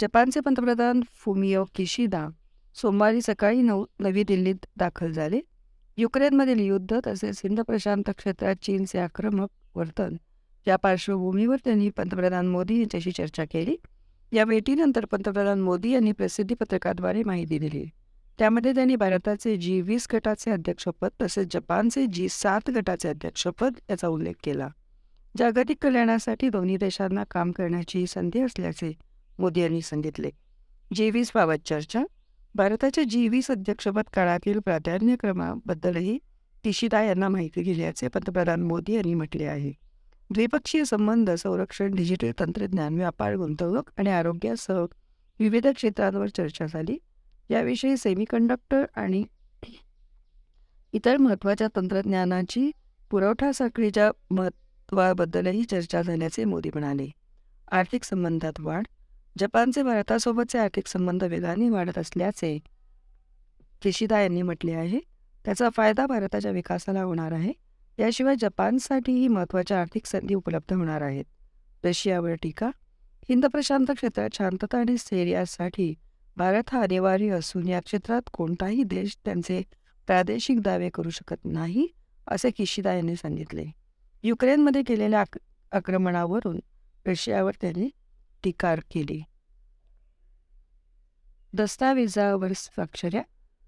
जपानचे 0.00 0.40
पंतप्रधान 0.40 1.00
फुमिओ 1.14 1.64
किशिदा 1.74 2.28
सोमवारी 2.74 3.20
सकाळी 3.22 3.62
नऊ 3.62 3.84
नवी 4.00 4.22
दिल्लीत 4.22 4.66
दाखल 4.76 5.12
झाले. 5.12 5.40
युक्रेनमधील 5.96 6.60
युद्ध 6.60 7.00
तसेच 7.06 7.40
हिंद 7.44 7.60
प्रशांत 7.60 8.10
क्षेत्रात 8.18 8.54
चीनचे 8.62 8.98
आक्रमक 8.98 9.48
वर्तन 9.74 10.16
या 10.66 10.76
पार्श्वभूमीवर 10.76 11.56
त्यांनी 11.64 11.90
पंतप्रधान 11.90 12.46
मोदी 12.46 12.78
यांच्याशी 12.78 13.12
चर्चा 13.12 13.44
केली. 13.44 13.76
या 14.32 14.44
भेटीनंतर 14.44 15.04
पंतप्रधान 15.04 15.60
मोदी 15.60 15.90
यांनी 15.90 16.12
प्रसिद्धी 16.12 16.54
पत्रकाद्वारे 16.54 17.22
माहिती 17.22 17.58
दिली. 17.58 17.84
त्यामध्ये 18.38 18.72
त्यांनी 18.74 18.96
भारताचे 18.96 19.56
जी 19.56 19.80
वीस 19.80 20.06
गटाचे 20.12 20.50
अध्यक्षपद 20.50 21.08
तसेच 21.22 21.54
जपानचे 21.54 22.06
जी 22.06 22.28
सात 22.30 22.70
गटाचे 22.70 23.08
अध्यक्षपद 23.08 23.74
याचा 23.90 24.08
उल्लेख 24.08 24.34
केला. 24.44 24.68
जागतिक 25.38 25.76
कल्याणासाठी 25.82 26.48
दोन्ही 26.48 26.76
देशांना 26.76 27.24
काम 27.30 27.50
करण्याची 27.50 28.06
संधी 28.06 28.40
असल्याचे 28.40 28.92
मोदी 29.38 29.60
यांनी 29.60 29.82
सांगितले. 29.82 30.30
जी 30.94 31.10
वीस 31.10 31.30
बाबत 31.34 31.68
चर्चा. 31.68 32.02
भारताच्या 32.54 33.04
जी 33.04 33.28
वीस 33.28 33.50
अध्यक्षपद 33.50 34.04
काळातील 34.14 34.58
प्राधान्यक्रमाबद्दलही 34.58 36.18
किशिदा 36.64 37.02
यांना 37.02 37.28
माहिती 37.28 37.62
दिल्याचे 37.62 38.08
पंतप्रधान 38.08 38.62
मोदी 38.62 38.92
यांनी 38.92 39.14
म्हटले 39.14 39.44
आहे. 39.44 39.72
द्विपक्षीय 40.30 40.84
संबंध 40.84 41.30
संरक्षण 41.30 41.94
डिजिटल 41.94 42.30
तंत्रज्ञान 42.40 42.96
व्यापार 42.96 43.34
गुंतवणूक 43.36 43.90
आणि 43.96 44.10
आरोग्यासह 44.10 44.84
विविध 45.40 45.66
क्षेत्रांवर 45.66 46.26
चर्चा 46.26 46.66
झाली. 46.66 46.98
याविषयी 47.50 47.96
सेमीकंडक्टर 47.96 48.84
आणि 48.96 49.24
इतर 50.92 51.16
महत्त्वाच्या 51.16 51.66
तंत्रज्ञानाची 51.76 52.70
पुरवठा 53.10 53.52
साखळीच्या 53.52 54.10
महत्त्वाबद्दलही 54.30 55.64
चर्चा 55.64 56.02
झाल्याचे 56.02 56.44
मोदी 56.44 56.68
म्हणाले. 56.68 57.06
आर्थिक 57.70 58.04
संबंधात 58.04 58.60
वाढ 58.60 58.82
जपानचे 59.38 59.82
भारतासोबतचे 59.82 60.58
आर्थिक 60.58 60.86
संबंध 60.86 61.24
वेगाने 61.24 61.68
वाढत 61.70 61.98
असल्याचे 61.98 62.58
किशिदा 63.82 64.20
यांनी 64.20 64.42
म्हटले 64.42 64.72
आहे. 64.72 64.98
त्याचा 65.44 65.68
फायदा 65.70 66.06
भारताच्या 66.06 66.50
विकासाला 66.50 67.02
होणार 67.02 67.32
आहे. 67.32 67.52
याशिवाय 67.98 68.34
जपानसाठीही 68.40 69.28
महत्त्वाच्या 69.28 69.80
आर्थिक 69.80 70.06
संधी 70.06 70.34
उपलब्ध 70.34 70.72
होणार 70.72 71.02
आहेत. 71.02 71.24
रशियावर 71.84 72.34
टीका 72.42 72.70
हिंद 73.28 73.46
प्रशांत 73.46 73.90
क्षेत्रात 73.90 74.34
शांतता 74.34 74.78
आणि 74.78 74.96
स्थैर्यासाठी 74.98 75.94
भारत 76.36 76.70
हा 76.72 76.82
अनिवार्य 76.82 77.30
असून 77.30 77.68
या 77.68 77.80
क्षेत्रात 77.80 78.28
कोणताही 78.32 78.82
देश 78.82 79.16
त्यांचे 79.24 79.62
प्रादेशिक 80.06 80.60
दावे 80.60 80.88
करू 80.94 81.10
शकत 81.10 81.44
नाही 81.44 81.86
असे 82.26 82.50
किशिदा 82.50 82.92
यांनी 82.94 83.16
सांगितले. 83.16 83.64
युक्रेनमध्ये 84.22 84.82
केलेल्या 84.82 85.20
आक 85.20 85.38
आक्रमणावरून 85.72 86.58
रशियावर 87.06 87.52
त्यांनी 87.60 87.88
टीकार 88.42 88.80
केली. 88.90 89.22
दस्तावेजावर 91.54 92.52
स्वाक्षऱ्या. 92.56 93.22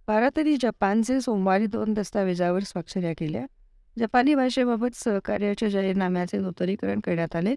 भारताने 0.07 0.57
जपानचे 0.61 1.21
सोमवारी 1.21 1.67
दोन 1.67 1.95
दस्तावेजावर 1.95 2.63
स्वाक्षऱ्या 2.63 3.13
केल्या. 3.13 3.47
जपानी 3.99 4.35
भाषेबाबत 4.35 4.95
सहकार्याच्या 4.95 5.69
जाहीरनाम्याचे 5.69 6.39
नूतनीकरण 6.39 7.01
करण्यात 7.01 7.37
आले. 7.37 7.55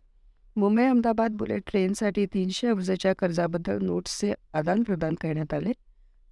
मुंबई 0.55 0.83
अहमदाबाद 0.83 1.31
बुलेट 1.31 1.63
ट्रेनसाठी 1.67 2.25
तीनशे 2.25 2.67
अब्जाच्या 2.67 3.13
कर्जाबद्दल 3.19 3.86
नोट्सचे 3.86 4.34
आदानप्रदान 4.53 5.13
करण्यात 5.13 5.53
आले. 5.53 5.71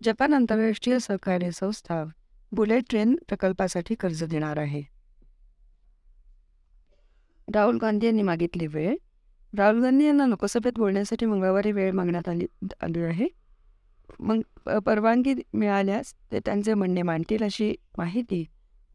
जपान 0.03 0.33
आंतरराष्ट्रीय 0.33 0.99
सहकार्य 0.99 1.51
संस्था 1.51 2.03
बुलेट 2.51 2.83
ट्रेन 2.89 3.15
प्रकल्पासाठी 3.27 3.95
कर्ज 3.95 4.23
देणार 4.23 4.57
आहे. 4.57 4.83
राहुल 7.53 7.77
गांधी 7.77 8.05
यांनी 8.05 8.21
मागितली 8.21 8.67
वेळ. 8.67 8.95
राहुल 9.57 9.81
गांधी 9.81 10.05
यांना 10.05 10.25
लोकसभेत 10.27 10.77
बोलण्यासाठी 10.77 11.25
मंगळवारी 11.25 11.71
वेळ 11.71 11.91
मागण्यात 11.91 12.29
आली 12.29 12.45
आली 12.83 13.01
आहे. 13.01 13.27
मग 14.19 14.79
परवानगी 14.85 15.33
मिळाल्यास 15.53 16.13
ते 16.31 16.39
त्यांचे 16.45 16.73
म्हणणे 16.73 17.01
मांडतील 17.01 17.43
अशी 17.43 17.73
माहिती 17.97 18.43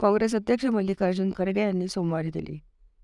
काँग्रेस 0.01 0.35
अध्यक्ष 0.35 0.65
मल्लिकार्जुन 0.67 1.31
खरगे 1.37 1.61
यांनी 1.61 1.89
सोमवारी 1.89 2.31
दिली. 2.35 2.59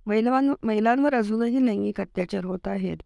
महिलां 0.06 0.52
महिलांवर 0.62 1.14
अजूनही 1.14 1.64
लैंगिक 1.66 2.00
अत्याचार 2.00 2.44
होत 2.44 2.68
आहेत. 2.68 2.96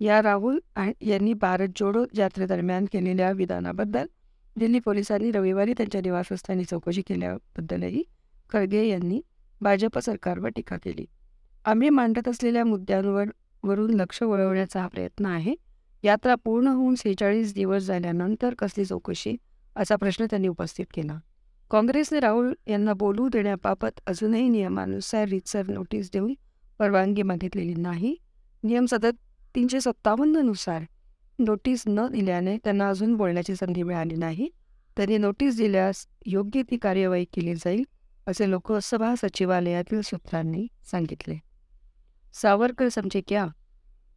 या 0.00 0.20
राहुल 0.22 0.58
यांनी 1.00 1.32
भारत 1.32 1.68
जोडो 1.76 2.04
यात्रेदरम्यान 2.16 2.84
केलेल्या 2.92 3.30
विधानाबद्दल 3.30 4.06
दिल्ली 4.56 4.78
पोलिसांनी 4.78 5.30
रविवारी 5.30 5.72
त्यांच्या 5.72 6.00
निवासस्थानी 6.00 6.64
चौकशी 6.64 7.02
केल्याबद्दलही 7.02 8.02
खरगे 8.50 8.86
यांनी 8.88 9.20
भाजप 9.60 9.98
सरकारवर 9.98 10.48
टीका 10.48 10.76
केली. 10.76 11.04
आम्ही 11.64 11.88
मांडत 11.88 12.28
असलेल्या 12.28 12.64
मुद्द्यांवर 12.64 13.24
वरून 13.62 13.94
लक्ष 13.94 14.22
वळवण्याचा 14.22 14.80
हा 14.80 14.88
प्रयत्न 14.88 15.26
आहे. 15.26 15.54
यात्रा 16.04 16.34
पूर्ण 16.34 16.66
होऊन 16.66 16.94
सेहेचाळीस 16.94 17.54
दिवस 17.54 17.82
झाल्यानंतर 17.82 18.54
कसली 18.54 18.84
चौकशी? 18.84 19.36
असा 19.76 19.96
प्रश्न 19.96 20.24
त्यांनी 20.24 20.48
उपस्थित 20.48 20.86
केला. 20.94 21.18
काँग्रेसने 21.70 22.20
राहुल 22.20 22.54
यांना 22.66 22.92
बोलू 22.92 23.28
देण्याबाबत 23.28 24.00
अजूनही 24.06 24.48
नियमानुसार 24.48 25.28
रितसर 25.28 25.66
नोटीस 25.68 26.10
देऊन 26.12 26.34
परवानगी 26.78 27.22
मागितलेली 27.22 27.74
नाही. 27.74 28.16
नियम 28.62 28.86
सतत 28.86 29.16
तीनशे 29.54 29.80
सत्तावन्ननुसार 29.80 30.82
नोटीस 31.38 31.82
न 31.86 32.06
दिल्याने 32.06 32.56
त्यांना 32.56 32.88
अजून 32.88 33.14
बोलण्याची 33.16 33.56
संधी 33.56 33.82
मिळाली 33.82 34.14
नाही. 34.14 34.48
तरी 34.98 35.18
नोटीस 35.18 35.56
दिल्यास 35.56 36.06
योग्य 36.26 36.62
ती 36.62 36.76
कार्यवाही 36.76 37.24
केली 37.24 37.54
जाईल 37.54 37.84
असे 38.26 38.50
लोकसभा 38.50 39.14
सचिवालयातील 39.22 40.00
सूत्रांनी 40.00 40.66
सांगितले. 40.90 41.49
सावरकर 42.34 42.88
समजे 42.88 43.20
क्या 43.28 43.46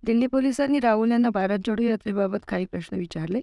दिल्ली 0.03 0.27
पोलिसांनी 0.27 0.79
राहुल 0.79 1.11
यांना 1.11 1.29
भारत 1.29 1.59
जोडो 1.65 1.83
यात्रेबाबत 1.83 2.37
काही 2.47 2.65
प्रश्न 2.65 2.97
विचारले. 2.97 3.41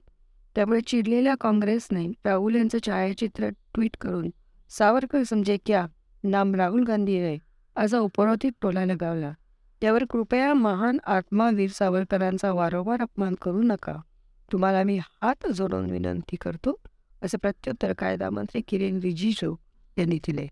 त्यामुळे 0.55 0.81
चिडलेल्या 0.81 1.35
काँग्रेसने 1.41 2.07
राहुल 2.25 2.55
यांचं 2.55 2.79
छायाचित्र 2.87 3.49
ट्विट 3.75 3.97
करून 4.01 4.31
सावरकर 4.71 5.23
समजे 5.23 5.57
क्या 5.67 5.87
नाम 6.25 6.55
राहुल 6.55 6.85
गांधी 6.85 7.19
आहे 7.19 7.39
असा 7.77 7.99
उपरोधिक 7.99 8.53
टोला 8.63 8.85
लगावला. 8.85 9.33
त्यावर 9.81 10.05
कृपया 10.11 10.53
महान 10.55 10.99
आत्मावीर 11.07 11.71
सावरकरांचा 11.71 12.53
वारंवार 12.53 13.03
अपमान 13.03 13.35
करू 13.43 13.63
नका. 13.63 13.97
तुम्हाला 14.53 14.83
मी 14.83 14.99
हात 15.23 15.47
जोडून 15.55 15.91
विनंती 15.91 16.37
करतो 16.37 16.81
असे 17.23 17.37
प्रत्युत्तर 17.37 17.93
कायदा 17.93 18.31
मंत्री 18.31 18.61
किरेन 18.69 18.99
रिजिजू 18.99 19.55
यांनी 19.99 20.19
दिले. 20.27 20.47